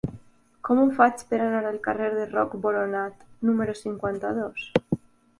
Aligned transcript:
Com 0.67 0.79
ho 0.83 0.85
faig 0.99 1.19
per 1.33 1.41
anar 1.47 1.59
al 1.71 1.75
carrer 1.87 2.07
de 2.15 2.23
Roc 2.31 2.55
Boronat 2.63 3.27
número 3.49 3.75
cinquanta-dos? 3.81 4.65